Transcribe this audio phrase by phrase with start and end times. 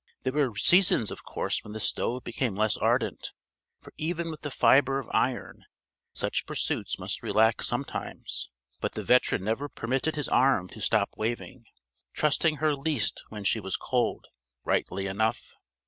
[0.23, 3.33] _There were seasons of course when the stove became less ardent,
[3.79, 5.63] for even with the fibre of iron
[6.11, 11.65] such pursuits must relax sometimes; but the veteran never permitted his arm to stop waving,
[12.13, 14.25] trusting her least when she was cold
[14.63, 15.53] rightly enough!